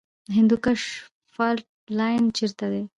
د 0.27 0.27
هندوکش 0.37 0.81
فالټ 1.33 1.67
لاین 1.97 2.23
چیرته 2.37 2.65
دی؟ 2.73 2.83